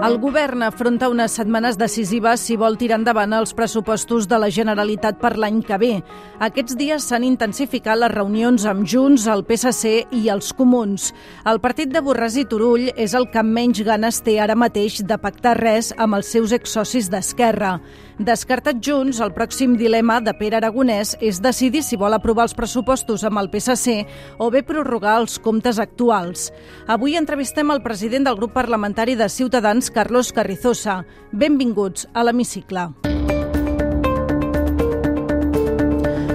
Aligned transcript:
El 0.00 0.14
govern 0.16 0.62
afronta 0.64 1.10
unes 1.12 1.34
setmanes 1.36 1.76
decisives 1.76 2.40
si 2.40 2.54
vol 2.56 2.78
tirar 2.80 2.96
endavant 2.96 3.34
els 3.36 3.50
pressupostos 3.52 4.24
de 4.30 4.38
la 4.40 4.48
Generalitat 4.48 5.18
per 5.20 5.34
l'any 5.36 5.58
que 5.60 5.76
ve. 5.76 5.90
Aquests 6.40 6.78
dies 6.80 7.04
s'han 7.04 7.26
intensificat 7.28 8.00
les 8.00 8.14
reunions 8.14 8.64
amb 8.64 8.86
Junts, 8.88 9.26
el 9.28 9.44
PSC 9.44 10.06
i 10.16 10.22
els 10.32 10.54
Comuns. 10.56 11.10
El 11.44 11.60
partit 11.60 11.92
de 11.92 12.00
Borràs 12.00 12.38
i 12.40 12.46
Turull 12.48 12.88
és 12.96 13.12
el 13.12 13.28
que 13.28 13.44
menys 13.44 13.82
ganes 13.84 14.22
té 14.24 14.38
ara 14.40 14.56
mateix 14.56 15.02
de 15.04 15.20
pactar 15.20 15.58
res 15.60 15.92
amb 15.98 16.16
els 16.16 16.32
seus 16.32 16.56
exsocis 16.56 17.12
d'Esquerra. 17.12 17.76
Descartat 18.20 18.80
Junts, 18.84 19.16
el 19.24 19.30
pròxim 19.32 19.78
dilema 19.80 20.18
de 20.20 20.34
Pere 20.36 20.58
Aragonès 20.58 21.14
és 21.24 21.38
decidir 21.40 21.80
si 21.84 21.96
vol 21.96 22.12
aprovar 22.12 22.44
els 22.48 22.56
pressupostos 22.56 23.24
amb 23.24 23.40
el 23.40 23.48
PSC 23.48 23.94
o 24.36 24.50
bé 24.52 24.60
prorrogar 24.64 25.14
els 25.22 25.38
comptes 25.40 25.80
actuals. 25.80 26.50
Avui 26.88 27.16
entrevistem 27.16 27.72
el 27.72 27.80
president 27.80 28.28
del 28.28 28.36
grup 28.36 28.52
parlamentari 28.52 29.14
de 29.16 29.28
Ciutadans, 29.32 29.88
Carlos 29.90 30.32
Carrizosa. 30.32 31.04
Benvinguts 31.32 32.08
a 32.12 32.24
l'Hemicicle. 32.24 33.19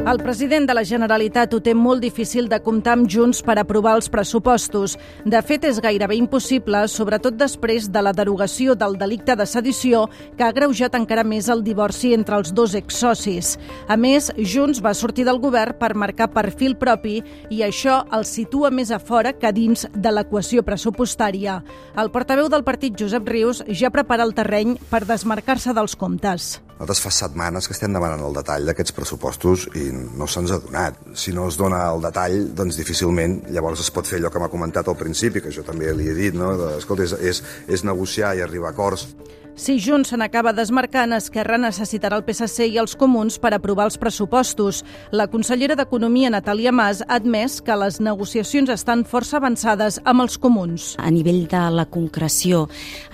El 0.06 0.20
president 0.22 0.68
de 0.70 0.74
la 0.78 0.84
Generalitat 0.86 1.56
ho 1.58 1.60
té 1.66 1.72
molt 1.74 2.04
difícil 2.04 2.46
de 2.46 2.60
comptar 2.62 2.92
amb 2.94 3.08
Junts 3.10 3.40
per 3.42 3.56
aprovar 3.58 3.96
els 3.98 4.06
pressupostos. 4.14 4.94
De 5.26 5.40
fet, 5.42 5.64
és 5.66 5.80
gairebé 5.82 6.14
impossible, 6.20 6.84
sobretot 6.94 7.34
després 7.40 7.88
de 7.90 8.04
la 8.06 8.12
derogació 8.14 8.76
del 8.78 9.00
delicte 9.02 9.34
de 9.34 9.48
sedició 9.50 10.04
que 10.38 10.46
ha 10.46 10.52
greujat 10.54 10.94
encara 10.94 11.24
més 11.26 11.50
el 11.50 11.64
divorci 11.66 12.14
entre 12.14 12.38
els 12.38 12.54
dos 12.54 12.76
exsocis. 12.78 13.56
A 13.90 13.98
més, 13.98 14.30
Junts 14.38 14.84
va 14.86 14.94
sortir 14.94 15.26
del 15.26 15.42
govern 15.42 15.80
per 15.80 15.96
marcar 15.98 16.30
perfil 16.36 16.78
propi 16.78 17.24
i 17.50 17.64
això 17.66 18.04
el 18.14 18.28
situa 18.30 18.70
més 18.70 18.94
a 18.94 19.02
fora 19.02 19.34
que 19.34 19.54
dins 19.58 19.88
de 19.90 20.14
l'equació 20.14 20.62
pressupostària. 20.62 21.64
El 21.98 22.14
portaveu 22.14 22.46
del 22.54 22.68
partit, 22.68 22.94
Josep 22.94 23.26
Rius, 23.26 23.66
ja 23.74 23.90
prepara 23.90 24.22
el 24.22 24.38
terreny 24.38 24.78
per 24.94 25.02
desmarcar-se 25.10 25.74
dels 25.74 25.98
comptes. 25.98 26.60
Nosaltres 26.76 27.00
fa 27.00 27.12
setmanes 27.16 27.70
que 27.70 27.72
estem 27.72 27.94
demanant 27.96 28.20
el 28.28 28.34
detall 28.36 28.66
d'aquests 28.68 28.92
pressupostos 28.98 29.62
i 29.80 29.86
no 29.96 30.28
se'ns 30.28 30.52
ha 30.52 30.58
donat. 30.60 30.98
Si 31.16 31.32
no 31.32 31.46
es 31.48 31.56
dona 31.56 31.80
el 31.94 32.04
detall, 32.04 32.50
doncs 32.58 32.76
difícilment 32.76 33.38
llavors 33.56 33.80
es 33.80 33.92
pot 33.96 34.10
fer 34.10 34.20
allò 34.20 34.32
que 34.34 34.42
m'ha 34.44 34.52
comentat 34.52 34.92
al 34.92 34.98
principi, 35.00 35.40
que 35.40 35.54
jo 35.56 35.64
també 35.64 35.94
li 35.96 36.10
he 36.12 36.18
dit, 36.18 36.36
no? 36.36 36.52
Escolta, 36.76 37.08
és, 37.08 37.16
és, 37.32 37.42
és 37.72 37.86
negociar 37.88 38.34
i 38.36 38.44
arribar 38.44 38.74
a 38.74 38.76
acords. 38.76 39.08
Si 39.56 39.78
Junts 39.80 40.10
se 40.12 40.18
n'acaba 40.20 40.52
desmarcant, 40.52 41.14
Esquerra 41.16 41.56
necessitarà 41.56 42.18
el 42.20 42.26
PSC 42.28 42.66
i 42.74 42.80
els 42.82 42.92
comuns 43.00 43.38
per 43.40 43.54
aprovar 43.56 43.86
els 43.88 43.96
pressupostos. 43.96 44.82
La 45.16 45.30
consellera 45.32 45.78
d'Economia, 45.80 46.28
Natàlia 46.34 46.74
Mas, 46.76 47.00
ha 47.08 47.16
admès 47.22 47.62
que 47.64 47.80
les 47.80 48.02
negociacions 48.04 48.74
estan 48.76 49.06
força 49.08 49.40
avançades 49.40 50.02
amb 50.04 50.26
els 50.26 50.36
comuns. 50.36 50.92
A 51.00 51.08
nivell 51.08 51.46
de 51.48 51.64
la 51.72 51.88
concreció 51.88 52.66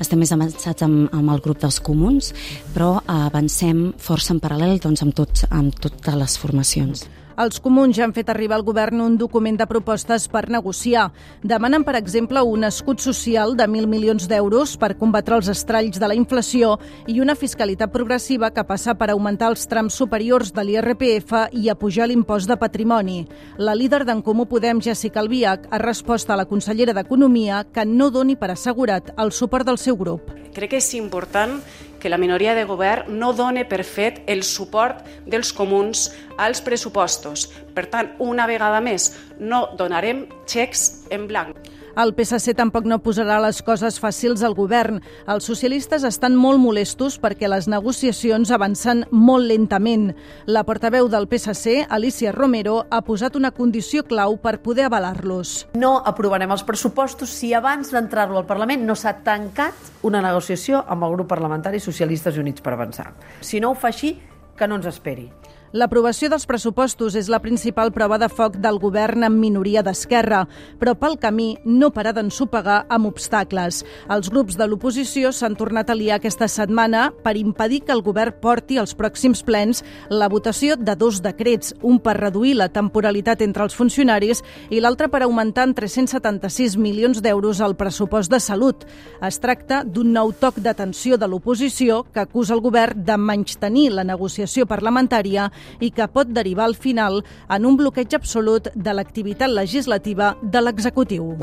estem 0.01 0.25
més 0.25 0.33
avançats 0.33 0.81
amb, 0.81 1.13
amb 1.13 1.29
el 1.29 1.45
grup 1.45 1.61
dels 1.61 1.77
comuns, 1.77 2.33
però 2.73 2.95
avancem 3.05 3.91
força 4.01 4.33
en 4.33 4.41
paral·lel 4.41 4.81
doncs, 4.81 5.05
amb, 5.05 5.13
tots, 5.13 5.45
amb 5.53 5.77
totes 5.77 6.23
les 6.25 6.41
formacions. 6.41 7.05
Els 7.41 7.57
comuns 7.57 7.95
ja 7.97 8.03
han 8.05 8.11
fet 8.13 8.27
arribar 8.29 8.59
al 8.59 8.63
govern 8.67 8.99
un 9.01 9.15
document 9.17 9.55
de 9.57 9.65
propostes 9.65 10.27
per 10.29 10.43
negociar. 10.53 11.07
Demanen, 11.41 11.81
per 11.81 11.95
exemple, 11.97 12.43
un 12.45 12.67
escut 12.67 13.01
social 13.01 13.55
de 13.57 13.65
1.000 13.65 13.89
milions 13.89 14.27
d'euros 14.29 14.75
per 14.77 14.91
combatre 14.99 15.39
els 15.39 15.49
estralls 15.49 15.97
de 15.97 16.11
la 16.11 16.17
inflació 16.19 16.75
i 17.09 17.17
una 17.23 17.33
fiscalitat 17.33 17.89
progressiva 17.89 18.51
que 18.53 18.67
passa 18.69 18.93
per 18.93 19.09
augmentar 19.09 19.49
els 19.49 19.65
trams 19.65 19.97
superiors 19.97 20.53
de 20.53 20.67
l'IRPF 20.67 21.33
i 21.57 21.69
a 21.71 21.77
pujar 21.81 22.11
l'impost 22.11 22.51
de 22.51 22.59
patrimoni. 22.61 23.23
La 23.57 23.73
líder 23.73 24.03
d'en 24.05 24.21
Comú 24.21 24.45
Podem, 24.45 24.81
Jessica 24.81 25.23
Albiach, 25.23 25.65
ha 25.71 25.81
respost 25.81 26.29
a 26.29 26.37
la 26.37 26.45
consellera 26.45 26.93
d'Economia 26.93 27.63
que 27.73 27.87
no 27.89 28.11
doni 28.13 28.37
per 28.37 28.51
assegurat 28.53 29.15
el 29.17 29.33
suport 29.33 29.65
del 29.65 29.81
seu 29.81 29.97
grup. 29.97 30.29
Crec 30.53 30.75
que 30.75 30.83
és 30.83 30.93
important 30.93 31.57
que 32.01 32.09
la 32.09 32.17
minoria 32.17 32.55
de 32.57 32.65
govern 32.65 33.13
no 33.21 33.31
done 33.37 33.63
per 33.69 33.83
fet 33.87 34.23
el 34.27 34.43
suport 34.43 35.05
dels 35.29 35.53
comuns 35.55 36.09
als 36.41 36.59
pressupostos. 36.65 37.47
Per 37.75 37.85
tant, 37.93 38.11
una 38.19 38.49
vegada 38.49 38.81
més, 38.81 39.11
no 39.39 39.69
donarem 39.77 40.25
xecs 40.49 41.05
en 41.13 41.29
blanc. 41.29 41.70
El 41.99 42.13
PSC 42.15 42.53
tampoc 42.55 42.85
no 42.87 43.01
posarà 43.03 43.39
les 43.43 43.59
coses 43.67 43.97
fàcils 43.99 44.43
al 44.47 44.55
govern. 44.55 45.01
Els 45.27 45.47
socialistes 45.49 46.05
estan 46.07 46.37
molt 46.39 46.61
molestos 46.61 47.17
perquè 47.19 47.49
les 47.51 47.67
negociacions 47.71 48.51
avancen 48.55 49.03
molt 49.11 49.49
lentament. 49.49 50.11
La 50.47 50.63
portaveu 50.63 51.09
del 51.11 51.27
PSC, 51.27 51.85
Alicia 51.89 52.31
Romero, 52.31 52.85
ha 52.89 53.01
posat 53.03 53.35
una 53.35 53.51
condició 53.51 54.05
clau 54.07 54.37
per 54.39 54.61
poder 54.63 54.87
avalar-los. 54.87 55.67
No 55.75 55.97
aprovarem 55.99 56.55
els 56.55 56.63
pressupostos 56.63 57.33
si 57.35 57.51
abans 57.53 57.91
d'entrar-lo 57.91 58.39
al 58.39 58.47
Parlament 58.47 58.85
no 58.87 58.95
s'ha 58.95 59.17
tancat 59.25 59.91
una 60.07 60.23
negociació 60.23 60.85
amb 60.87 61.03
el 61.03 61.17
grup 61.17 61.29
parlamentari 61.31 61.83
Socialistes 61.83 62.37
i 62.37 62.43
Units 62.45 62.63
per 62.63 62.77
Avançar. 62.77 63.11
Si 63.41 63.59
no 63.59 63.71
ho 63.71 63.75
fa 63.75 63.91
així, 63.91 64.15
que 64.55 64.67
no 64.67 64.79
ens 64.79 64.87
esperi. 64.87 65.27
L'aprovació 65.71 66.27
dels 66.27 66.43
pressupostos 66.43 67.15
és 67.15 67.29
la 67.31 67.37
principal 67.39 67.93
prova 67.95 68.17
de 68.19 68.27
foc 68.27 68.57
del 68.59 68.75
govern 68.75 69.23
en 69.23 69.37
minoria 69.39 69.79
d'esquerra, 69.79 70.41
però 70.81 70.97
pel 70.99 71.13
camí 71.15 71.53
no 71.63 71.93
para 71.95 72.11
d'ensopegar 72.11 72.81
amb 72.91 73.07
obstacles. 73.07 73.85
Els 74.11 74.27
grups 74.33 74.57
de 74.59 74.67
l'oposició 74.67 75.31
s'han 75.31 75.55
tornat 75.55 75.87
a 75.87 75.95
liar 75.95 76.17
aquesta 76.19 76.49
setmana 76.51 77.05
per 77.23 77.37
impedir 77.39 77.85
que 77.85 77.95
el 77.95 78.03
govern 78.03 78.35
porti 78.43 78.81
als 78.81 78.91
pròxims 78.99 79.45
plens 79.47 79.79
la 80.09 80.27
votació 80.27 80.75
de 80.75 80.97
dos 80.99 81.21
decrets, 81.23 81.71
un 81.81 82.01
per 82.03 82.17
reduir 82.19 82.57
la 82.59 82.67
temporalitat 82.67 83.39
entre 83.47 83.63
els 83.63 83.77
funcionaris 83.79 84.43
i 84.69 84.83
l'altre 84.83 85.07
per 85.07 85.23
augmentar 85.23 85.69
en 85.69 85.77
376 85.79 86.75
milions 86.75 87.23
d'euros 87.23 87.63
el 87.63 87.77
pressupost 87.79 88.27
de 88.29 88.41
salut. 88.43 88.83
Es 89.23 89.39
tracta 89.39 89.85
d'un 89.85 90.11
nou 90.11 90.35
toc 90.35 90.59
d'atenció 90.59 91.15
de 91.15 91.31
l'oposició 91.31 92.03
que 92.11 92.27
acusa 92.27 92.59
el 92.59 92.65
govern 92.67 93.05
de 93.07 93.19
tenir 93.55 93.89
la 93.95 94.03
negociació 94.03 94.65
parlamentària 94.67 95.47
i 95.79 95.91
que 95.91 96.07
pot 96.07 96.27
derivar 96.27 96.65
al 96.69 96.75
final 96.75 97.21
en 97.49 97.65
un 97.65 97.77
bloqueig 97.77 98.15
absolut 98.15 98.71
de 98.75 98.93
l'activitat 98.93 99.49
legislativa 99.49 100.35
de 100.41 100.61
l'executiu. 100.61 101.35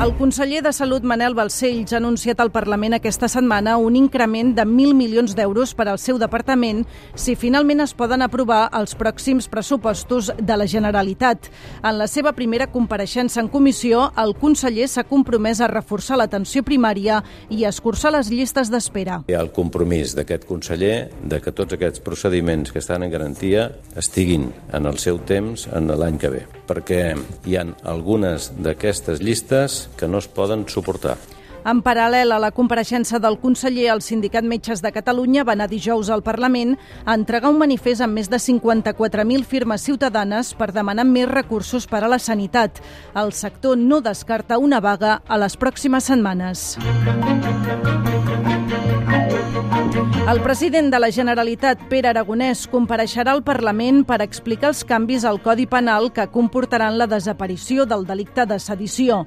El 0.00 0.14
conseller 0.16 0.62
de 0.62 0.70
Salut, 0.72 1.04
Manel 1.04 1.34
Balcells, 1.36 1.92
ha 1.92 1.98
anunciat 1.98 2.38
al 2.40 2.48
Parlament 2.48 2.94
aquesta 2.96 3.28
setmana 3.28 3.74
un 3.76 3.98
increment 3.98 4.54
de 4.56 4.64
1.000 4.64 4.94
milions 4.96 5.34
d'euros 5.36 5.74
per 5.76 5.90
al 5.90 5.98
seu 6.00 6.16
departament 6.16 6.86
si 7.12 7.34
finalment 7.36 7.84
es 7.84 7.92
poden 7.92 8.24
aprovar 8.24 8.62
els 8.78 8.96
pròxims 8.96 9.50
pressupostos 9.52 10.30
de 10.40 10.56
la 10.56 10.64
Generalitat. 10.64 11.50
En 11.84 11.98
la 12.00 12.06
seva 12.08 12.32
primera 12.32 12.70
compareixença 12.72 13.42
en 13.44 13.50
comissió, 13.52 14.06
el 14.16 14.32
conseller 14.40 14.86
s'ha 14.88 15.04
compromès 15.04 15.60
a 15.60 15.68
reforçar 15.68 16.16
l'atenció 16.16 16.64
primària 16.64 17.20
i 17.50 17.66
a 17.66 17.74
escurçar 17.74 18.14
les 18.16 18.32
llistes 18.32 18.72
d'espera. 18.72 19.20
Hi 19.28 19.36
ha 19.36 19.44
el 19.44 19.52
compromís 19.52 20.16
d'aquest 20.16 20.48
conseller 20.48 21.10
de 21.20 21.42
que 21.44 21.52
tots 21.52 21.76
aquests 21.76 22.00
procediments 22.00 22.72
que 22.72 22.80
estan 22.80 23.04
en 23.04 23.12
garantia 23.12 23.68
estiguin 24.00 24.48
en 24.72 24.88
el 24.88 24.96
seu 24.96 25.20
temps 25.20 25.68
en 25.68 25.92
l'any 25.92 26.16
que 26.16 26.32
ve, 26.32 26.42
perquè 26.64 27.04
hi 27.44 27.60
han 27.60 27.76
algunes 27.84 28.48
d'aquestes 28.56 29.20
llistes 29.20 29.89
que 29.96 30.08
no 30.08 30.18
es 30.18 30.28
poden 30.28 30.68
suportar. 30.68 31.16
En 31.60 31.82
paral·lel 31.84 32.32
a 32.32 32.38
la 32.40 32.50
compareixença 32.56 33.18
del 33.20 33.36
conseller, 33.40 33.90
el 33.92 34.00
Sindicat 34.00 34.46
Metges 34.48 34.80
de 34.80 34.92
Catalunya 34.94 35.44
va 35.44 35.52
anar 35.52 35.68
dijous 35.68 36.08
al 36.08 36.22
Parlament 36.24 36.76
a 37.04 37.16
entregar 37.18 37.50
un 37.52 37.60
manifest 37.60 38.00
amb 38.00 38.16
més 38.16 38.30
de 38.32 38.40
54.000 38.40 39.44
firmes 39.44 39.84
ciutadanes 39.84 40.54
per 40.56 40.72
demanar 40.72 41.04
més 41.04 41.28
recursos 41.28 41.86
per 41.86 42.00
a 42.04 42.08
la 42.08 42.18
sanitat. 42.18 42.80
El 43.14 43.34
sector 43.36 43.76
no 43.76 44.00
descarta 44.00 44.58
una 44.58 44.80
vaga 44.80 45.20
a 45.28 45.36
les 45.36 45.58
pròximes 45.60 46.08
setmanes. 46.08 46.70
El 50.30 50.40
president 50.42 50.92
de 50.92 50.98
la 51.00 51.08
Generalitat, 51.10 51.80
Pere 51.90 52.06
Aragonès, 52.12 52.60
compareixerà 52.70 53.32
al 53.34 53.40
Parlament 53.42 54.04
per 54.06 54.20
explicar 54.22 54.68
els 54.68 54.84
canvis 54.86 55.24
al 55.26 55.40
Codi 55.42 55.64
Penal 55.66 56.06
que 56.14 56.28
comportaran 56.30 57.00
la 57.00 57.08
desaparició 57.10 57.82
del 57.82 58.04
delicte 58.06 58.44
de 58.46 58.60
sedició. 58.62 59.24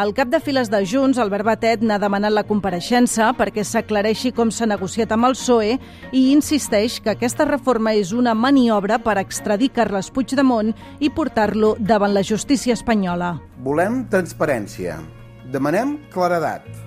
El 0.00 0.14
cap 0.16 0.30
de 0.32 0.40
files 0.40 0.70
de 0.72 0.80
Junts, 0.88 1.20
Albert 1.20 1.44
Batet, 1.44 1.84
n'ha 1.84 2.00
demanat 2.00 2.32
la 2.32 2.46
compareixença 2.48 3.34
perquè 3.36 3.66
s'aclareixi 3.68 4.32
com 4.32 4.48
s'ha 4.48 4.70
negociat 4.72 5.12
amb 5.12 5.28
el 5.28 5.36
PSOE 5.36 5.76
i 6.16 6.24
insisteix 6.32 7.02
que 7.04 7.12
aquesta 7.12 7.44
reforma 7.44 7.92
és 7.92 8.16
una 8.16 8.32
maniobra 8.32 8.96
per 8.96 9.18
extradir 9.20 9.74
Carles 9.76 10.08
Puigdemont 10.08 10.72
i 11.04 11.12
portar-lo 11.12 11.76
davant 11.76 12.16
la 12.16 12.24
justícia 12.24 12.72
espanyola. 12.72 13.34
Volem 13.60 14.06
transparència. 14.08 15.02
Demanem 15.52 15.98
claredat 16.08 16.85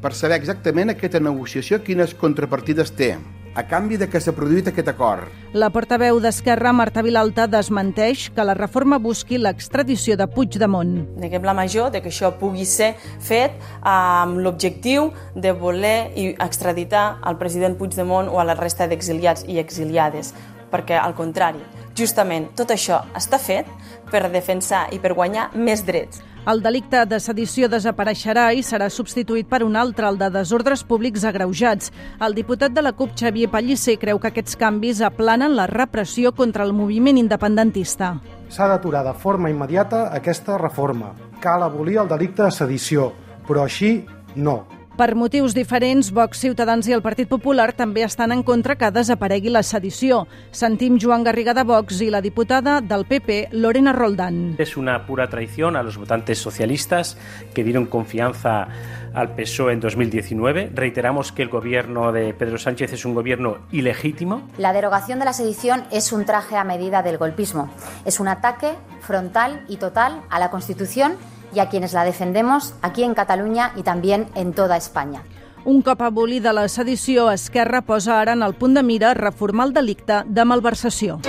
per 0.00 0.14
saber 0.16 0.40
exactament 0.40 0.94
aquesta 0.94 1.20
negociació 1.20 1.82
quines 1.84 2.14
contrapartides 2.16 2.92
té, 2.96 3.14
a 3.54 3.64
canvi 3.66 3.98
de 3.98 4.06
que 4.08 4.20
s'ha 4.22 4.32
produït 4.32 4.68
aquest 4.70 4.88
acord. 4.88 5.26
La 5.52 5.68
portaveu 5.74 6.20
d'Esquerra, 6.22 6.72
Marta 6.72 7.02
Vilalta, 7.02 7.48
desmenteix 7.50 8.28
que 8.34 8.46
la 8.46 8.54
reforma 8.54 9.00
busqui 9.02 9.40
l'extradició 9.40 10.16
de 10.16 10.28
Puigdemont. 10.30 10.94
Neguem 11.20 11.44
la 11.44 11.56
major 11.58 11.90
de 11.90 12.00
que 12.00 12.12
això 12.12 12.30
pugui 12.38 12.64
ser 12.64 12.94
fet 13.18 13.58
amb 13.82 14.40
l'objectiu 14.40 15.10
de 15.34 15.52
voler 15.52 16.12
extraditar 16.38 17.18
al 17.20 17.36
president 17.42 17.76
Puigdemont 17.76 18.30
o 18.30 18.40
a 18.40 18.46
la 18.46 18.56
resta 18.56 18.88
d'exiliats 18.88 19.44
i 19.48 19.58
exiliades, 19.60 20.32
perquè 20.70 20.96
al 20.96 21.16
contrari, 21.18 21.60
justament 21.96 22.50
tot 22.56 22.70
això 22.70 23.04
està 23.16 23.38
fet 23.38 23.68
per 24.10 24.28
defensar 24.32 24.88
i 24.94 24.98
per 24.98 25.14
guanyar 25.14 25.50
més 25.54 25.84
drets. 25.86 26.22
El 26.48 26.62
delicte 26.64 27.02
de 27.04 27.18
sedició 27.20 27.68
desapareixerà 27.68 28.46
i 28.56 28.62
serà 28.64 28.86
substituït 28.88 29.44
per 29.50 29.60
un 29.60 29.76
altre, 29.76 30.08
el 30.08 30.16
de 30.16 30.30
desordres 30.32 30.80
públics 30.88 31.26
agreujats. 31.28 31.92
El 32.24 32.32
diputat 32.34 32.72
de 32.72 32.80
la 32.80 32.94
CUP, 32.96 33.12
Xavier 33.12 33.50
Pellicer, 33.52 33.98
creu 34.00 34.18
que 34.18 34.30
aquests 34.32 34.56
canvis 34.56 35.02
aplanen 35.04 35.52
la 35.58 35.68
repressió 35.68 36.32
contra 36.32 36.64
el 36.64 36.72
moviment 36.72 37.20
independentista. 37.20 38.14
S'ha 38.48 38.70
d'aturar 38.72 39.04
de 39.04 39.12
forma 39.12 39.52
immediata 39.52 40.06
aquesta 40.16 40.56
reforma. 40.56 41.12
Cal 41.44 41.62
abolir 41.62 42.00
el 42.00 42.08
delicte 42.08 42.46
de 42.46 42.50
sedició, 42.56 43.12
però 43.46 43.68
així 43.68 43.98
no. 44.34 44.62
Per 45.00 45.14
motius 45.16 45.54
diferents, 45.56 46.10
Vox, 46.12 46.42
Ciutadans 46.42 46.84
i 46.84 46.92
el 46.92 47.00
Partit 47.00 47.24
Popular 47.24 47.70
també 47.72 48.02
estan 48.04 48.34
en 48.34 48.42
contra 48.44 48.74
que 48.76 48.90
desaparegui 48.92 49.48
la 49.48 49.62
sedició. 49.64 50.26
Sentim 50.52 50.98
Joan 51.00 51.24
Garriga 51.24 51.54
de 51.56 51.64
Vox 51.64 52.02
i 52.04 52.10
la 52.12 52.20
diputada 52.20 52.82
del 52.84 53.06
PP, 53.08 53.48
Lorena 53.52 53.94
Roldán. 53.96 54.56
Es 54.58 54.76
una 54.76 55.06
pura 55.06 55.30
traición 55.30 55.76
a 55.76 55.82
los 55.82 55.96
votantes 55.96 56.38
socialistas 56.38 57.16
que 57.54 57.64
dieron 57.64 57.86
confianza 57.86 58.68
al 59.14 59.34
PSOE 59.34 59.72
en 59.72 59.80
2019. 59.80 60.70
Reiteramos 60.74 61.32
que 61.32 61.44
el 61.44 61.48
gobierno 61.48 62.12
de 62.12 62.34
Pedro 62.34 62.58
Sánchez 62.58 62.92
es 62.92 63.06
un 63.06 63.14
gobierno 63.14 63.56
ilegítimo. 63.72 64.50
La 64.58 64.74
derogación 64.74 65.18
de 65.18 65.24
la 65.24 65.32
sedición 65.32 65.84
es 65.90 66.12
un 66.12 66.26
traje 66.26 66.56
a 66.56 66.64
medida 66.64 67.02
del 67.02 67.16
golpismo. 67.16 67.70
Es 68.04 68.20
un 68.20 68.28
ataque 68.28 68.74
frontal 69.00 69.64
y 69.66 69.78
total 69.78 70.20
a 70.28 70.38
la 70.38 70.50
Constitución 70.50 71.16
y 71.54 71.60
a 71.60 71.68
quienes 71.68 71.92
la 71.92 72.04
defendemos 72.04 72.74
aquí 72.82 73.02
en 73.02 73.14
Cataluña 73.14 73.72
y 73.76 73.82
también 73.82 74.26
en 74.34 74.52
toda 74.52 74.76
España. 74.76 75.22
Un 75.64 75.82
cop 75.82 76.00
abolida 76.00 76.52
la 76.52 76.68
sedició, 76.68 77.30
Esquerra 77.30 77.82
posa 77.82 78.20
ara 78.20 78.32
en 78.32 78.42
el 78.42 78.54
punt 78.54 78.74
de 78.74 78.82
mira 78.82 79.12
reformar 79.12 79.68
el 79.68 79.74
delicte 79.74 80.22
de 80.24 80.44
malversació. 80.44 81.20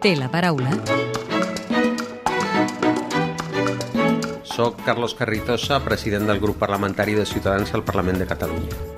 Té 0.00 0.16
la 0.16 0.28
paraula. 0.28 0.74
Soc 4.42 4.82
Carlos 4.84 5.14
Carrizosa, 5.14 5.80
president 5.84 6.26
del 6.26 6.40
grup 6.40 6.58
parlamentari 6.58 7.14
de 7.14 7.24
Ciutadans 7.26 7.72
al 7.74 7.84
Parlament 7.84 8.18
de 8.18 8.26
Catalunya. 8.26 8.93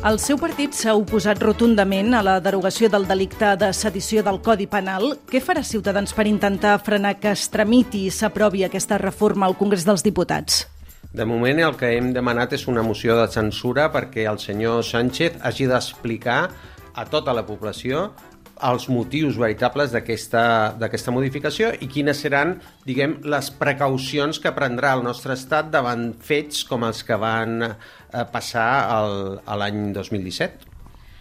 El 0.00 0.16
seu 0.16 0.38
partit 0.40 0.72
s'ha 0.72 0.94
oposat 0.96 1.42
rotundament 1.44 2.14
a 2.16 2.22
la 2.24 2.38
derogació 2.40 2.88
del 2.88 3.02
delicte 3.04 3.50
de 3.60 3.68
sedició 3.76 4.22
del 4.24 4.38
Codi 4.40 4.64
Penal. 4.64 5.10
Què 5.28 5.42
farà 5.44 5.60
Ciutadans 5.60 6.14
per 6.16 6.24
intentar 6.24 6.78
frenar 6.80 7.18
que 7.20 7.34
es 7.34 7.42
tramiti 7.52 8.06
i 8.06 8.14
s'aprovi 8.16 8.64
aquesta 8.64 8.96
reforma 8.96 9.44
al 9.44 9.58
Congrés 9.60 9.84
dels 9.84 10.00
Diputats? 10.00 10.62
De 11.12 11.26
moment 11.28 11.60
el 11.60 11.76
que 11.76 11.92
hem 11.98 12.14
demanat 12.16 12.56
és 12.56 12.64
una 12.72 12.80
moció 12.80 13.18
de 13.18 13.28
censura 13.28 13.90
perquè 13.92 14.24
el 14.30 14.40
senyor 14.40 14.80
Sánchez 14.88 15.36
hagi 15.44 15.68
d'explicar 15.68 16.40
a 16.96 17.04
tota 17.04 17.36
la 17.36 17.44
població 17.44 18.06
els 18.68 18.88
motius 18.92 19.38
veritables 19.40 19.92
d'aquesta 19.94 21.14
modificació 21.14 21.72
i 21.80 21.88
quines 21.90 22.22
seran, 22.24 22.56
diguem, 22.86 23.18
les 23.24 23.50
precaucions 23.60 24.40
que 24.42 24.54
prendrà 24.56 24.94
el 24.98 25.04
nostre 25.06 25.36
estat 25.38 25.70
davant 25.72 26.10
fets 26.24 26.64
com 26.68 26.84
els 26.88 27.04
que 27.06 27.18
van 27.20 27.62
eh, 27.66 28.24
passar 28.32 28.68
l'any 29.60 29.90
2017. 29.96 30.69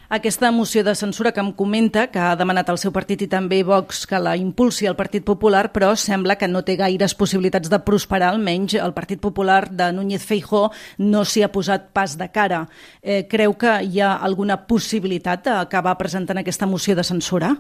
Aquesta 0.09 0.49
moció 0.49 0.83
de 0.83 0.95
censura 0.95 1.31
que 1.31 1.39
em 1.39 1.51
comenta, 1.53 2.07
que 2.09 2.17
ha 2.17 2.31
demanat 2.33 2.71
el 2.73 2.79
seu 2.81 2.89
partit 2.89 3.21
i 3.21 3.27
també 3.29 3.59
Vox 3.61 4.07
que 4.09 4.17
la 4.17 4.31
impulsi 4.41 4.87
el 4.89 4.95
Partit 4.97 5.21
Popular, 5.21 5.67
però 5.69 5.91
sembla 5.93 6.33
que 6.33 6.49
no 6.49 6.63
té 6.65 6.79
gaires 6.79 7.13
possibilitats 7.13 7.69
de 7.69 7.77
prosperar, 7.85 8.31
almenys 8.33 8.73
el 8.81 8.95
Partit 8.97 9.21
Popular 9.21 9.67
de 9.69 9.91
Núñez 9.93 10.25
Feijó 10.25 10.71
no 10.97 11.21
s'hi 11.21 11.45
ha 11.45 11.51
posat 11.53 11.91
pas 11.93 12.17
de 12.17 12.25
cara. 12.33 12.63
Eh, 13.03 13.27
creu 13.29 13.53
que 13.53 13.83
hi 13.85 14.01
ha 14.01 14.15
alguna 14.15 14.63
possibilitat 14.65 15.45
d'acabar 15.45 15.99
presentant 16.01 16.41
aquesta 16.41 16.65
moció 16.65 16.97
de 16.97 17.05
censura? 17.05 17.53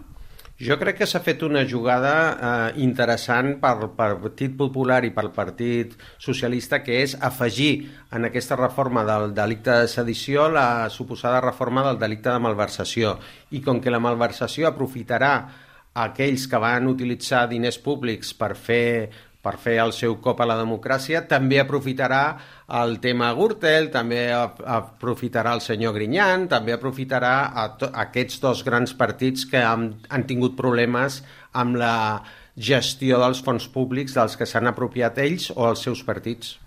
Jo 0.59 0.75
crec 0.75 0.97
que 0.99 1.05
s'ha 1.07 1.21
fet 1.23 1.39
una 1.47 1.61
jugada 1.63 2.13
eh, 2.29 2.81
interessant 2.83 3.53
pel, 3.61 3.85
Partit 3.95 4.57
Popular 4.59 4.97
i 5.07 5.11
pel 5.15 5.29
Partit 5.31 5.93
Socialista, 6.19 6.81
que 6.83 6.97
és 6.99 7.13
afegir 7.15 7.87
en 8.11 8.27
aquesta 8.27 8.57
reforma 8.59 9.05
del 9.07 9.31
delicte 9.37 9.71
de 9.71 9.87
sedició 9.87 10.49
la 10.51 10.89
suposada 10.91 11.39
reforma 11.45 11.85
del 11.87 12.01
delicte 12.01 12.27
de 12.27 12.43
malversació. 12.43 13.15
I 13.55 13.63
com 13.63 13.79
que 13.79 13.93
la 13.93 14.03
malversació 14.03 14.67
aprofitarà 14.67 15.33
aquells 16.03 16.43
que 16.51 16.59
van 16.59 16.91
utilitzar 16.91 17.45
diners 17.47 17.79
públics 17.79 18.35
per 18.35 18.51
fer 18.59 19.07
per 19.41 19.55
fer 19.55 19.77
el 19.79 19.93
seu 19.95 20.17
cop 20.19 20.41
a 20.43 20.47
la 20.49 20.57
democràcia, 20.59 21.21
també 21.27 21.61
aprofitarà 21.61 22.23
el 22.81 22.97
tema 22.99 23.31
Gürtel, 23.37 23.87
també 23.93 24.27
aprofitarà 24.33 25.53
el 25.55 25.63
senyor 25.63 25.95
Grinyan, 25.95 26.49
també 26.51 26.75
aprofitarà 26.75 27.33
a 27.55 27.69
aquests 28.03 28.41
dos 28.43 28.65
grans 28.67 28.93
partits 28.99 29.47
que 29.47 29.63
han, 29.63 29.93
han 30.09 30.27
tingut 30.27 30.59
problemes 30.59 31.21
amb 31.55 31.79
la 31.79 31.95
gestió 32.59 33.19
dels 33.23 33.39
fons 33.43 33.69
públics 33.71 34.17
dels 34.17 34.35
que 34.35 34.47
s'han 34.47 34.67
apropiat 34.67 35.17
ells 35.23 35.53
o 35.55 35.69
els 35.69 35.87
seus 35.87 36.03
partits. 36.03 36.57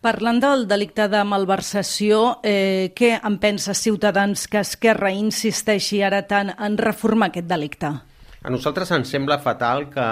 Parlant 0.00 0.38
del 0.40 0.64
delicte 0.64 1.10
de 1.12 1.20
malversació, 1.28 2.38
eh, 2.40 2.94
què 2.96 3.18
en 3.20 3.36
pensa 3.36 3.74
Ciutadans 3.76 4.46
que 4.48 4.62
Esquerra 4.64 5.12
insisteixi 5.12 6.00
ara 6.00 6.22
tant 6.24 6.54
en 6.56 6.78
reformar 6.80 7.28
aquest 7.28 7.50
delicte? 7.50 7.90
A 8.40 8.48
nosaltres 8.48 8.88
ens 8.96 9.10
sembla 9.12 9.36
fatal 9.44 9.90
que, 9.92 10.04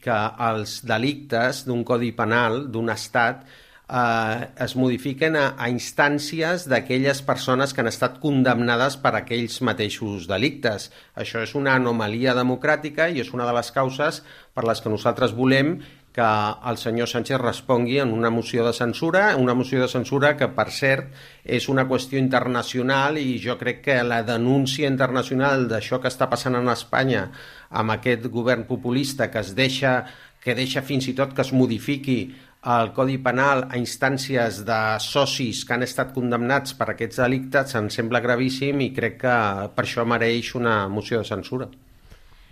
que 0.00 0.18
els 0.46 0.78
delictes 0.88 1.66
d'un 1.66 1.82
codi 1.84 2.14
penal 2.16 2.62
d'un 2.72 2.88
estat 2.88 3.42
eh, 3.44 4.46
es 4.64 4.74
modifiquen 4.80 5.36
a, 5.36 5.50
a 5.52 5.68
instàncies 5.68 6.64
d'aquelles 6.72 7.20
persones 7.28 7.76
que 7.76 7.84
han 7.84 7.92
estat 7.92 8.16
condemnades 8.24 8.96
per 9.02 9.12
aquells 9.18 9.60
mateixos 9.68 10.24
delictes. 10.30 10.88
Això 11.12 11.44
és 11.44 11.52
una 11.60 11.76
anomalia 11.76 12.32
democràtica 12.38 13.10
i 13.12 13.20
és 13.20 13.34
una 13.36 13.44
de 13.44 13.52
les 13.60 13.72
causes 13.76 14.22
per 14.56 14.64
les 14.64 14.80
que 14.80 14.94
nosaltres 14.96 15.36
volem 15.36 15.76
que 16.18 16.28
el 16.70 16.78
senyor 16.80 17.06
Sánchez 17.06 17.38
respongui 17.38 18.00
en 18.02 18.10
una 18.10 18.30
moció 18.30 18.64
de 18.66 18.72
censura, 18.72 19.36
una 19.36 19.54
moció 19.54 19.80
de 19.80 19.86
censura 19.92 20.32
que, 20.36 20.48
per 20.50 20.66
cert, 20.74 21.12
és 21.44 21.68
una 21.70 21.84
qüestió 21.86 22.18
internacional 22.18 23.20
i 23.20 23.36
jo 23.44 23.54
crec 23.60 23.84
que 23.84 24.00
la 24.02 24.24
denúncia 24.26 24.90
internacional 24.90 25.68
d'això 25.70 26.00
que 26.02 26.10
està 26.10 26.26
passant 26.32 26.58
en 26.58 26.72
Espanya 26.72 27.28
amb 27.70 27.94
aquest 27.96 28.26
govern 28.32 28.66
populista 28.68 29.30
que 29.30 29.40
es 29.40 29.54
deixa 29.54 30.02
que 30.44 30.54
deixa 30.54 30.82
fins 30.82 31.08
i 31.10 31.14
tot 31.18 31.34
que 31.34 31.42
es 31.42 31.52
modifiqui 31.52 32.20
el 32.68 32.92
Codi 32.92 33.18
Penal 33.22 33.64
a 33.70 33.78
instàncies 33.78 34.62
de 34.66 34.78
socis 35.00 35.64
que 35.64 35.76
han 35.76 35.86
estat 35.86 36.10
condemnats 36.14 36.74
per 36.78 36.90
aquests 36.90 37.20
delictes 37.22 37.74
em 37.78 37.90
sembla 37.90 38.22
gravíssim 38.24 38.80
i 38.82 38.90
crec 38.94 39.20
que 39.22 39.36
per 39.76 39.84
això 39.84 40.04
mereix 40.04 40.54
una 40.58 40.80
moció 40.88 41.22
de 41.22 41.28
censura. 41.28 41.68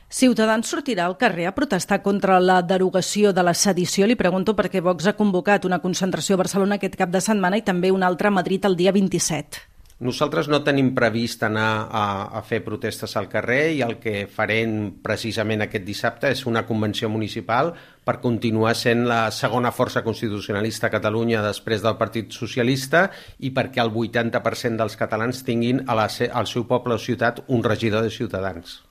Ciutadans 0.08 0.68
sortirà 0.70 1.08
al 1.08 1.16
carrer 1.18 1.48
a 1.48 1.54
protestar 1.54 1.98
contra 2.02 2.38
la 2.38 2.60
derogació 2.62 3.32
de 3.34 3.42
la 3.42 3.54
sedició. 3.54 4.06
Li 4.06 4.14
pregunto 4.14 4.54
perquè 4.54 4.80
Vox 4.80 5.08
ha 5.10 5.16
convocat 5.18 5.66
una 5.66 5.80
concentració 5.82 6.36
a 6.36 6.44
Barcelona 6.44 6.78
aquest 6.78 6.94
cap 6.96 7.10
de 7.10 7.20
setmana 7.20 7.58
i 7.58 7.66
també 7.66 7.90
una 7.90 8.06
altra 8.06 8.30
a 8.30 8.36
Madrid 8.38 8.64
el 8.64 8.78
dia 8.78 8.94
27. 8.94 9.75
Nosaltres 9.96 10.50
no 10.52 10.58
tenim 10.60 10.90
previst 10.92 11.40
anar 11.46 11.88
a, 11.88 12.02
a 12.36 12.42
fer 12.44 12.58
protestes 12.60 13.14
al 13.16 13.30
carrer 13.32 13.62
i 13.78 13.80
el 13.80 13.94
que 13.96 14.26
farem 14.28 14.90
precisament 15.00 15.64
aquest 15.64 15.86
dissabte 15.86 16.28
és 16.34 16.42
una 16.44 16.66
convenció 16.68 17.08
municipal 17.08 17.72
per 18.04 18.18
continuar 18.20 18.74
sent 18.76 19.06
la 19.08 19.30
segona 19.32 19.72
força 19.72 20.02
constitucionalista 20.04 20.90
a 20.90 20.92
Catalunya 20.92 21.40
després 21.46 21.80
del 21.86 21.96
Partit 21.96 22.36
Socialista 22.36 23.06
i 23.40 23.54
perquè 23.56 23.80
el 23.86 23.94
80% 23.94 24.76
dels 24.82 25.00
catalans 25.00 25.40
tinguin 25.48 25.86
a 25.88 25.96
la, 25.96 26.10
al 26.12 26.50
seu 26.50 26.68
poble 26.68 27.00
o 27.00 27.00
ciutat 27.00 27.46
un 27.48 27.64
regidor 27.64 28.04
de 28.04 28.12
Ciutadans. 28.12 28.82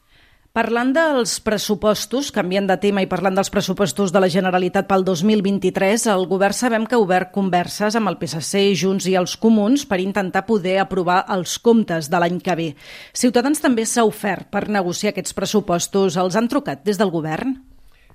Parlant 0.55 0.93
dels 0.95 1.33
pressupostos, 1.43 2.29
canviant 2.31 2.69
de 2.69 2.77
tema 2.79 3.01
i 3.03 3.09
parlant 3.12 3.35
dels 3.35 3.50
pressupostos 3.51 4.13
de 4.15 4.21
la 4.24 4.29
Generalitat 4.31 4.85
pel 4.88 5.01
2023, 5.03 6.05
el 6.13 6.21
govern 6.31 6.55
sabem 6.55 6.85
que 6.88 6.95
ha 6.95 7.01
obert 7.03 7.33
converses 7.35 7.97
amb 8.00 8.07
el 8.07 8.15
PSC, 8.21 8.62
Junts 8.79 9.03
i 9.12 9.17
els 9.19 9.33
Comuns 9.35 9.83
per 9.89 9.97
intentar 10.00 10.45
poder 10.47 10.77
aprovar 10.79 11.17
els 11.35 11.57
comptes 11.59 12.07
de 12.07 12.21
l'any 12.24 12.38
que 12.45 12.55
ve. 12.55 12.67
Ciutadans 13.12 13.59
també 13.59 13.83
s'ha 13.83 14.05
ofert 14.07 14.47
per 14.47 14.69
negociar 14.71 15.12
aquests 15.12 15.35
pressupostos. 15.35 16.15
Els 16.24 16.39
han 16.39 16.47
trucat 16.47 16.88
des 16.88 17.03
del 17.03 17.12
govern? 17.12 17.57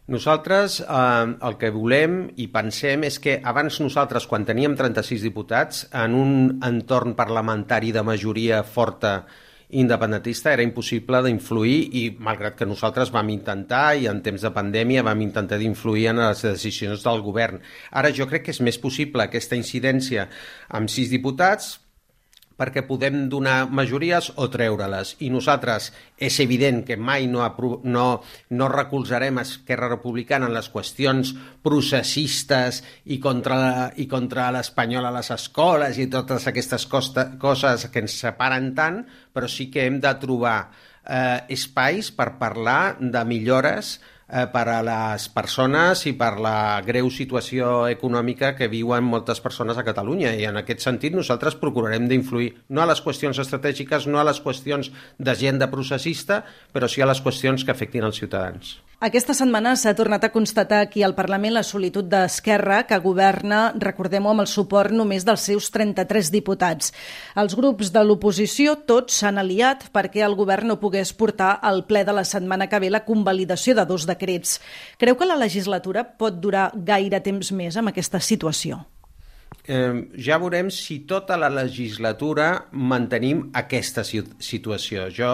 Nosaltres 0.08 0.78
eh, 0.80 1.36
el 1.44 1.60
que 1.60 1.72
volem 1.76 2.18
i 2.40 2.48
pensem 2.48 3.04
és 3.04 3.20
que 3.20 3.36
abans 3.44 3.82
nosaltres, 3.84 4.24
quan 4.24 4.48
teníem 4.48 4.80
36 4.80 5.28
diputats, 5.28 5.84
en 5.92 6.16
un 6.16 6.34
entorn 6.64 7.12
parlamentari 7.20 7.92
de 7.92 8.08
majoria 8.14 8.64
forta 8.64 9.18
independentista 9.72 10.52
era 10.52 10.64
impossible 10.66 11.22
d'influir 11.24 11.78
i 12.00 12.04
malgrat 12.18 12.56
que 12.58 12.68
nosaltres 12.68 13.12
vam 13.14 13.28
intentar 13.32 13.96
i 13.96 14.08
en 14.10 14.22
temps 14.22 14.42
de 14.42 14.52
pandèmia 14.54 15.04
vam 15.06 15.20
intentar 15.22 15.58
d'influir 15.60 16.08
en 16.10 16.22
les 16.24 16.42
decisions 16.46 17.04
del 17.06 17.22
govern. 17.22 17.60
Ara 17.90 18.12
jo 18.14 18.26
crec 18.30 18.48
que 18.48 18.54
és 18.56 18.60
més 18.64 18.78
possible 18.78 19.22
aquesta 19.22 19.58
incidència 19.58 20.28
amb 20.68 20.90
sis 20.90 21.10
diputats 21.12 21.78
perquè 22.60 22.82
podem 22.84 23.22
donar 23.32 23.64
majories 23.72 24.28
o 24.36 24.50
treure-les. 24.52 25.14
I 25.24 25.30
nosaltres 25.32 25.88
és 26.20 26.36
evident 26.44 26.82
que 26.84 26.98
mai 27.00 27.24
no, 27.30 27.46
no, 27.88 28.04
no 28.52 28.68
recolzarem 28.68 29.40
Esquerra 29.40 29.88
Republicana 29.88 30.50
en 30.50 30.54
les 30.58 30.68
qüestions 30.68 31.32
processistes 31.64 32.82
i 33.08 33.16
contra, 33.22 33.88
i 33.96 34.04
contra 34.10 34.50
l'espanyol 34.52 35.08
a 35.08 35.14
les 35.16 35.32
escoles 35.32 35.96
i 35.96 36.10
totes 36.12 36.50
aquestes 36.52 36.84
costa, 36.90 37.30
coses 37.40 37.88
que 37.88 38.04
ens 38.04 38.20
separen 38.26 38.74
tant, 38.76 39.02
però 39.32 39.48
sí 39.48 39.70
que 39.72 39.88
hem 39.88 39.96
de 40.04 40.12
trobar 40.20 40.58
eh, 40.68 41.40
espais 41.56 42.12
per 42.12 42.34
parlar 42.40 42.96
de 43.00 43.24
millores 43.24 43.98
eh, 44.32 44.46
per 44.52 44.66
a 44.70 44.80
les 44.86 45.28
persones 45.34 46.04
i 46.06 46.14
per 46.18 46.32
la 46.42 46.80
greu 46.86 47.10
situació 47.10 47.86
econòmica 47.90 48.54
que 48.58 48.70
viuen 48.72 49.06
moltes 49.06 49.42
persones 49.44 49.78
a 49.78 49.86
Catalunya 49.86 50.34
i 50.38 50.46
en 50.48 50.60
aquest 50.62 50.86
sentit 50.86 51.16
nosaltres 51.16 51.58
procurarem 51.60 52.08
d'influir 52.10 52.52
no 52.68 52.82
a 52.82 52.88
les 52.90 53.02
qüestions 53.04 53.42
estratègiques, 53.42 54.06
no 54.06 54.20
a 54.20 54.26
les 54.26 54.42
qüestions 54.42 54.92
d'agenda 55.18 55.70
processista, 55.70 56.44
però 56.72 56.88
sí 56.88 57.02
a 57.02 57.10
les 57.10 57.22
qüestions 57.22 57.64
que 57.64 57.74
afectin 57.74 58.06
els 58.06 58.18
ciutadans. 58.22 58.78
Aquesta 59.00 59.32
setmana 59.32 59.70
s'ha 59.80 59.94
tornat 59.96 60.26
a 60.26 60.28
constatar 60.28 60.82
aquí 60.84 61.00
al 61.00 61.14
Parlament 61.16 61.54
la 61.56 61.62
solitud 61.64 62.04
d'Esquerra, 62.04 62.82
que 62.84 62.98
governa, 63.00 63.60
recordem-ho, 63.80 64.34
amb 64.34 64.44
el 64.44 64.50
suport 64.52 64.92
només 64.92 65.24
dels 65.24 65.46
seus 65.48 65.70
33 65.72 66.28
diputats. 66.34 66.92
Els 67.40 67.56
grups 67.56 67.94
de 67.94 68.02
l'oposició 68.04 68.76
tots 68.84 69.16
s'han 69.22 69.40
aliat 69.40 69.88
perquè 69.96 70.20
el 70.26 70.36
govern 70.36 70.68
no 70.68 70.76
pogués 70.84 71.14
portar 71.16 71.54
al 71.64 71.86
ple 71.88 72.04
de 72.04 72.12
la 72.12 72.26
setmana 72.28 72.68
que 72.68 72.82
ve 72.84 72.92
la 72.92 73.06
convalidació 73.08 73.72
de 73.80 73.88
dos 73.88 74.04
decrets. 74.04 74.58
Creu 75.00 75.16
que 75.16 75.32
la 75.32 75.40
legislatura 75.40 76.04
pot 76.04 76.36
durar 76.36 76.68
gaire 76.76 77.24
temps 77.24 77.56
més 77.56 77.80
amb 77.80 77.96
aquesta 77.96 78.20
situació? 78.20 78.84
eh, 79.64 80.08
ja 80.16 80.38
veurem 80.40 80.70
si 80.70 81.00
tota 81.08 81.36
la 81.40 81.48
legislatura 81.52 82.66
mantenim 82.72 83.48
aquesta 83.54 84.04
situació. 84.04 85.08
Jo 85.14 85.32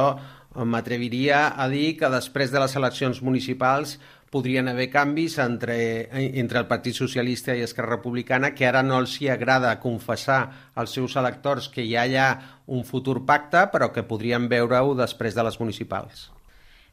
m'atreviria 0.65 1.49
a 1.57 1.69
dir 1.69 1.97
que 2.01 2.09
després 2.13 2.53
de 2.53 2.63
les 2.63 2.77
eleccions 2.79 3.21
municipals 3.23 3.97
podrien 4.31 4.69
haver 4.69 4.89
canvis 4.91 5.39
entre, 5.39 5.77
entre 6.13 6.61
el 6.61 6.69
Partit 6.71 6.97
Socialista 6.97 7.55
i 7.57 7.65
Esquerra 7.65 7.97
Republicana 7.97 8.53
que 8.55 8.67
ara 8.69 8.83
no 8.83 8.99
els 9.01 9.17
hi 9.21 9.31
agrada 9.33 9.79
confessar 9.81 10.41
als 10.75 10.97
seus 10.97 11.17
electors 11.17 11.69
que 11.73 11.85
hi 11.85 11.97
ha 11.97 12.31
un 12.67 12.85
futur 12.85 13.23
pacte, 13.27 13.69
però 13.73 13.93
que 13.93 14.07
podrien 14.07 14.49
veure-ho 14.49 14.97
després 14.99 15.35
de 15.35 15.47
les 15.47 15.61
municipals. 15.61 16.31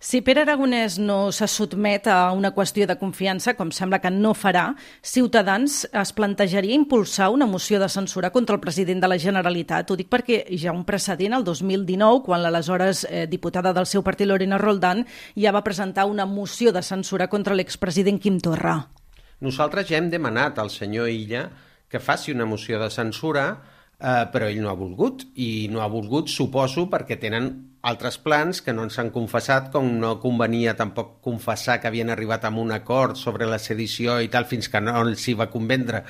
Si 0.03 0.19
Pere 0.19 0.41
Aragonès 0.43 0.97
no 0.99 1.31
se 1.31 1.47
sotmet 1.47 2.09
a 2.11 2.33
una 2.35 2.49
qüestió 2.51 2.83
de 2.89 2.97
confiança, 2.99 3.53
com 3.55 3.69
sembla 3.71 4.01
que 4.03 4.09
no 4.11 4.33
farà, 4.35 4.65
Ciutadans 4.99 5.85
es 5.87 6.11
plantejaria 6.11 6.75
impulsar 6.75 7.29
una 7.31 7.47
moció 7.47 7.79
de 7.79 7.87
censura 7.87 8.33
contra 8.35 8.57
el 8.57 8.59
president 8.59 8.99
de 8.99 9.07
la 9.07 9.17
Generalitat. 9.17 9.87
Ho 9.87 9.95
dic 9.95 10.11
perquè 10.11 10.41
ha 10.67 10.75
un 10.75 10.83
precedent 10.83 11.37
el 11.39 11.47
2019, 11.47 12.19
quan 12.27 12.43
l'aleshores 12.43 13.05
eh, 13.07 13.23
diputada 13.31 13.71
del 13.71 13.87
seu 13.87 14.03
partit, 14.03 14.27
Lorena 14.27 14.59
Roldán, 14.59 15.05
ja 15.39 15.55
va 15.55 15.63
presentar 15.63 16.09
una 16.11 16.27
moció 16.27 16.75
de 16.75 16.83
censura 16.83 17.31
contra 17.31 17.55
l'expresident 17.55 18.19
Quim 18.19 18.43
Torra. 18.43 18.81
Nosaltres 19.39 19.87
ja 19.87 20.03
hem 20.03 20.11
demanat 20.11 20.59
al 20.59 20.67
senyor 20.69 21.07
Illa 21.07 21.47
que 21.87 22.03
faci 22.03 22.35
una 22.35 22.43
moció 22.43 22.75
de 22.75 22.91
censura, 22.91 23.53
eh, 24.03 24.25
però 24.35 24.51
ell 24.51 24.65
no 24.67 24.67
ha 24.67 24.75
volgut, 24.75 25.29
i 25.39 25.69
no 25.71 25.79
ha 25.79 25.87
volgut, 25.87 26.27
suposo, 26.27 26.89
perquè 26.91 27.15
tenen 27.23 27.53
altres 27.83 28.17
plans 28.17 28.61
que 28.63 28.73
no 28.73 28.85
ens 28.87 28.97
han 28.99 29.11
confessat, 29.11 29.67
com 29.73 29.89
no 29.99 30.15
convenia 30.23 30.73
tampoc 30.79 31.17
confessar 31.25 31.81
que 31.81 31.89
havien 31.89 32.09
arribat 32.13 32.45
a 32.47 32.51
un 32.63 32.71
acord 32.71 33.19
sobre 33.19 33.45
la 33.49 33.59
sedició 33.59 34.21
i 34.23 34.31
tal, 34.31 34.47
fins 34.47 34.71
que 34.71 34.81
no 34.81 34.95
els 35.01 35.27
hi 35.27 35.35
va 35.35 35.51
convendre 35.51 36.03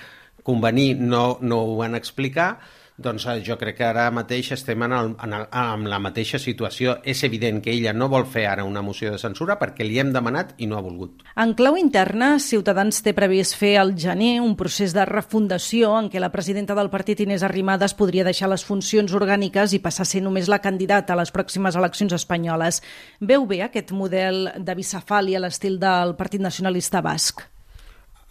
convenir, 0.43 0.95
no, 0.99 1.39
no 1.41 1.61
ho 1.63 1.75
van 1.79 1.95
explicar, 1.95 2.59
doncs 3.03 3.25
eh, 3.27 3.39
jo 3.45 3.57
crec 3.59 3.77
que 3.77 3.85
ara 3.85 4.07
mateix 4.13 4.53
estem 4.55 4.81
en, 4.87 4.93
el, 4.95 5.11
en, 5.21 5.35
el, 5.37 5.45
en 5.51 5.85
la 5.91 5.99
mateixa 6.01 6.39
situació. 6.41 6.97
És 7.03 7.23
evident 7.27 7.61
que 7.63 7.73
ella 7.73 7.93
no 7.93 8.09
vol 8.11 8.25
fer 8.29 8.45
ara 8.49 8.65
una 8.67 8.81
moció 8.81 9.11
de 9.11 9.19
censura 9.21 9.59
perquè 9.59 9.85
li 9.85 9.99
hem 10.01 10.13
demanat 10.15 10.55
i 10.57 10.67
no 10.67 10.77
ha 10.77 10.83
volgut. 10.85 11.23
En 11.39 11.53
clau 11.59 11.77
interna, 11.79 12.33
Ciutadans 12.39 13.03
té 13.05 13.13
previst 13.17 13.57
fer 13.59 13.75
al 13.81 13.95
gener 13.99 14.39
un 14.41 14.55
procés 14.59 14.95
de 14.95 15.05
refundació 15.09 15.93
en 15.99 16.09
què 16.09 16.21
la 16.23 16.31
presidenta 16.33 16.75
del 16.77 16.91
partit, 16.93 17.21
Inés 17.23 17.43
Arrimadas, 17.43 17.93
podria 17.93 18.25
deixar 18.27 18.49
les 18.51 18.65
funcions 18.65 19.13
orgàniques 19.13 19.77
i 19.77 19.83
passar 19.83 20.07
a 20.07 20.11
ser 20.15 20.23
només 20.25 20.49
la 20.51 20.61
candidata 20.63 21.13
a 21.13 21.21
les 21.21 21.33
pròximes 21.35 21.77
eleccions 21.79 22.15
espanyoles. 22.17 22.81
Veu 23.19 23.45
bé 23.45 23.63
aquest 23.63 23.93
model 23.93 24.47
de 24.57 24.77
bicefàlia 24.77 25.41
a 25.41 25.45
l'estil 25.45 25.79
del 25.81 26.15
Partit 26.19 26.41
Nacionalista 26.41 27.01
Basc? 27.05 27.52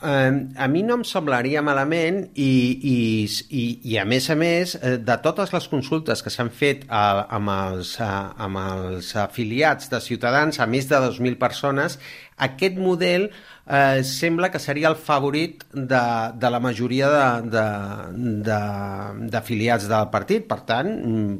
Eh, 0.03 0.49
a 0.59 0.67
mi 0.67 0.83
no 0.83 0.97
em 0.99 1.05
semblaria 1.07 1.63
malament 1.63 2.25
i, 2.35 2.51
i, 2.91 2.97
i, 3.55 3.63
i 3.93 3.99
a 4.03 4.05
més 4.09 4.27
a 4.33 4.37
més, 4.39 4.75
eh, 4.81 4.97
de 4.99 5.17
totes 5.23 5.53
les 5.55 5.69
consultes 5.71 6.25
que 6.27 6.33
s'han 6.35 6.51
fet 6.51 6.83
a, 6.89 7.27
amb, 7.39 7.53
els, 7.55 7.93
a, 8.03 8.33
amb 8.43 8.59
els 8.59 9.13
afiliats 9.23 9.87
de 9.93 10.01
Ciutadans, 10.03 10.59
a 10.59 10.67
més 10.67 10.91
de 10.91 10.99
2.000 11.07 11.39
persones, 11.39 11.99
aquest 12.43 12.77
model 12.83 13.29
eh, 13.31 14.03
sembla 14.03 14.51
que 14.51 14.59
seria 14.59 14.91
el 14.91 14.99
favorit 14.99 15.63
de, 15.71 16.03
de 16.35 16.51
la 16.51 16.59
majoria 16.67 17.07
d'afiliats 19.31 19.87
de, 19.87 19.89
de, 19.89 19.95
del 19.95 20.11
partit. 20.11 20.51
Per 20.51 20.61
tant, 20.67 20.91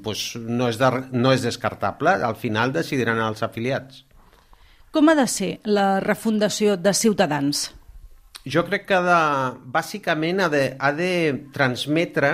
doncs 0.07 0.37
no, 0.39 0.71
és 0.71 0.79
de, 0.79 0.91
no 1.11 1.35
és 1.35 1.43
descartable. 1.43 2.15
Al 2.23 2.39
final 2.39 2.71
decidiran 2.79 3.19
els 3.27 3.43
afiliats. 3.43 4.07
Com 4.95 5.09
ha 5.09 5.19
de 5.19 5.27
ser 5.27 5.59
la 5.65 5.99
refundació 6.05 6.77
de 6.77 6.93
Ciutadans? 6.95 7.73
Jo 8.45 8.65
crec 8.67 8.89
que 8.89 8.99
de, 8.99 9.19
bàsicament 9.71 10.43
ha 10.43 10.49
de, 10.51 10.63
ha 10.75 10.91
de 10.97 11.11
transmetre 11.55 12.33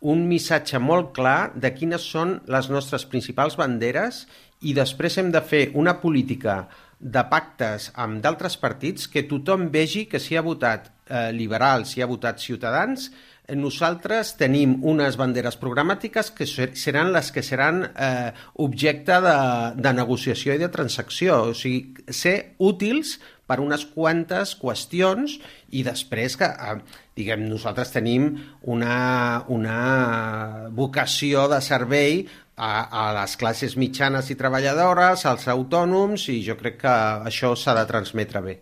un 0.00 0.22
missatge 0.28 0.78
molt 0.80 1.10
clar 1.16 1.52
de 1.52 1.68
quines 1.76 2.06
són 2.14 2.38
les 2.48 2.70
nostres 2.72 3.04
principals 3.04 3.58
banderes 3.60 4.22
i 4.64 4.72
després 4.76 5.18
hem 5.20 5.28
de 5.34 5.42
fer 5.44 5.66
una 5.76 5.98
política 6.00 6.62
de 7.00 7.20
pactes 7.28 7.90
amb 7.96 8.22
d'altres 8.24 8.56
partits 8.60 9.08
que 9.08 9.26
tothom 9.28 9.68
vegi 9.72 10.06
que 10.08 10.20
si 10.20 10.36
ha 10.36 10.44
votat 10.44 10.88
eh, 10.88 11.28
liberals, 11.32 11.92
si 11.92 12.00
ha 12.00 12.08
votat 12.08 12.40
ciutadans, 12.40 13.10
nosaltres 13.56 14.34
tenim 14.40 14.78
unes 14.86 15.16
banderes 15.20 15.56
programàtiques 15.60 16.30
que 16.36 16.46
seran 16.46 17.12
les 17.14 17.30
que 17.34 17.42
seran 17.42 17.82
eh, 17.90 18.30
objecte 18.62 19.20
de, 19.24 19.36
de 19.76 19.92
negociació 19.96 20.54
i 20.54 20.62
de 20.62 20.70
transacció, 20.72 21.42
o 21.50 21.54
sigui, 21.56 22.06
ser 22.08 22.54
útils 22.58 23.18
per 23.50 23.58
unes 23.58 23.84
quantes 23.94 24.54
qüestions 24.60 25.38
i 25.74 25.82
després 25.86 26.38
que, 26.38 26.46
eh, 26.46 27.02
diguem, 27.18 27.48
nosaltres 27.50 27.90
tenim 27.96 28.30
una, 28.62 29.42
una 29.48 30.70
vocació 30.70 31.48
de 31.50 31.60
servei 31.64 32.24
a, 32.56 32.72
a 32.86 33.04
les 33.16 33.36
classes 33.40 33.76
mitjanes 33.80 34.30
i 34.30 34.38
treballadores, 34.38 35.26
als 35.26 35.48
autònoms, 35.48 36.28
i 36.30 36.42
jo 36.46 36.58
crec 36.60 36.82
que 36.84 36.98
això 37.32 37.56
s'ha 37.56 37.74
de 37.80 37.86
transmetre 37.88 38.44
bé. 38.44 38.60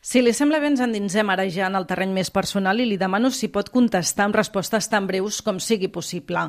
Si 0.00 0.22
li 0.24 0.32
sembla 0.32 0.62
bé, 0.62 0.70
ens 0.72 0.80
endinsem 0.80 1.28
ara 1.28 1.44
ja 1.52 1.66
en 1.68 1.76
el 1.76 1.84
terreny 1.88 2.14
més 2.16 2.30
personal 2.32 2.80
i 2.80 2.86
li 2.88 2.96
demano 3.00 3.28
si 3.36 3.50
pot 3.52 3.68
contestar 3.68 4.24
amb 4.26 4.38
respostes 4.38 4.88
tan 4.88 5.04
breus 5.06 5.42
com 5.44 5.60
sigui 5.60 5.90
possible. 5.92 6.46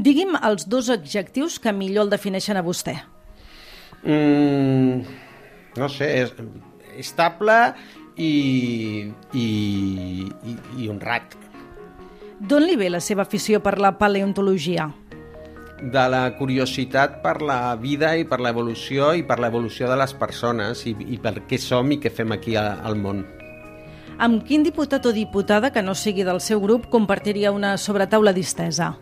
Digui'm 0.00 0.38
els 0.40 0.64
dos 0.64 0.88
adjectius 0.94 1.58
que 1.60 1.76
millor 1.76 2.06
el 2.06 2.14
defineixen 2.14 2.56
a 2.56 2.64
vostè. 2.64 2.96
Mm, 4.02 5.04
no 5.76 5.88
sé, 5.92 6.08
és 6.22 6.32
estable 6.96 7.58
i, 8.16 8.32
i, 9.32 9.46
i, 10.32 10.56
i 10.80 10.88
honrat. 10.88 11.36
D'on 12.40 12.64
li 12.64 12.76
ve 12.80 12.88
la 12.92 13.00
seva 13.04 13.26
afició 13.28 13.60
per 13.64 13.76
la 13.80 13.92
paleontologia? 14.00 14.88
De 15.80 16.08
la 16.08 16.22
curiositat 16.38 17.20
per 17.22 17.40
la 17.44 17.76
vida 17.76 18.14
i 18.16 18.24
per 18.24 18.40
l'evolució 18.40 19.12
i 19.14 19.24
per 19.26 19.38
l'evolució 19.42 19.90
de 19.90 19.96
les 20.00 20.14
persones 20.16 20.86
i, 20.88 20.94
i 20.96 21.18
per 21.20 21.42
què 21.48 21.58
som 21.60 21.90
i 21.92 22.00
què 22.00 22.12
fem 22.12 22.32
aquí 22.32 22.56
a, 22.56 22.80
al 22.82 22.96
món. 22.96 23.24
Amb 24.16 24.46
quin 24.48 24.64
diputat 24.64 25.04
o 25.04 25.12
diputada 25.12 25.70
que 25.74 25.82
no 25.84 25.92
sigui 25.94 26.24
del 26.24 26.40
seu 26.40 26.62
grup 26.62 26.88
compartiria 26.88 27.52
una 27.52 27.76
sobretaula 27.76 28.32
distesa? 28.32 28.94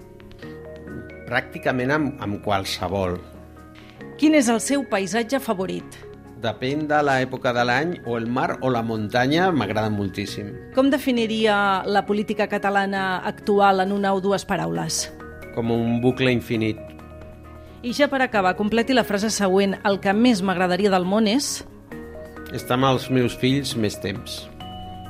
Pràcticament 1.29 1.95
amb, 1.95 2.17
amb 2.21 2.43
qualsevol. 2.43 3.21
Quin 4.19 4.35
és 4.35 4.51
el 4.51 4.59
seu 4.63 4.83
paisatge 4.91 5.39
favorit? 5.43 6.03
Depèn 6.45 6.85
de 6.91 6.99
l'època 7.07 7.55
de 7.57 7.63
l'any, 7.65 7.95
o 8.05 8.19
el 8.19 8.27
mar 8.29 8.59
o 8.61 8.69
la 8.75 8.83
muntanya 8.85 9.49
m'agrada 9.55 9.89
moltíssim. 9.89 10.51
Com 10.75 10.91
definiria 10.93 11.57
la 11.87 12.05
política 12.05 12.51
catalana 12.51 13.23
actual 13.25 13.81
en 13.87 13.95
una 13.95 14.13
o 14.13 14.21
dues 14.21 14.45
paraules? 14.45 15.07
com 15.55 15.73
un 15.75 16.01
bucle 16.03 16.33
infinit. 16.35 16.81
I 17.85 17.93
ja 17.93 18.09
per 18.09 18.23
acabar, 18.25 18.55
completi 18.57 18.97
la 18.97 19.05
frase 19.05 19.29
següent. 19.31 19.77
El 19.85 20.01
que 20.01 20.15
més 20.17 20.43
m'agradaria 20.43 20.93
del 20.93 21.05
món 21.05 21.29
és... 21.29 21.63
Estar 22.55 22.79
amb 22.79 22.89
els 22.93 23.11
meus 23.11 23.35
fills 23.37 23.75
més 23.77 23.99
temps. 24.01 24.45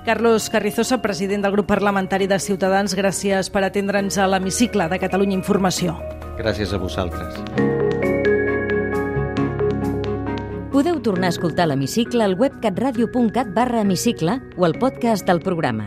Carlos 0.04 0.50
Carrizosa, 0.52 1.00
president 1.00 1.46
del 1.46 1.54
grup 1.54 1.70
parlamentari 1.70 2.26
de 2.28 2.38
Ciutadans, 2.38 2.92
gràcies 2.96 3.48
per 3.48 3.64
atendre'ns 3.64 4.18
a 4.20 4.28
l'hemicicle 4.28 4.88
de 4.92 5.00
Catalunya 5.00 5.38
Informació. 5.38 5.96
Gràcies 6.36 6.74
a 6.76 6.82
vosaltres. 6.82 7.40
Podeu 10.74 10.98
tornar 11.00 11.30
a 11.30 11.36
escoltar 11.36 11.70
l'hemicicle 11.70 12.24
al 12.26 12.34
web 12.36 12.60
catradio.cat 12.60 13.54
barra 13.56 13.80
hemicicle 13.80 14.40
o 14.58 14.66
al 14.66 14.74
podcast 14.76 15.24
del 15.24 15.40
programa 15.40 15.86